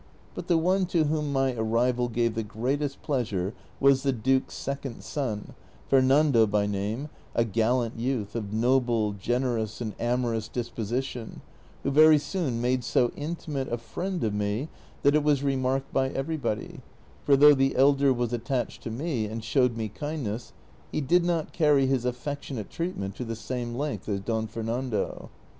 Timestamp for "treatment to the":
22.69-23.35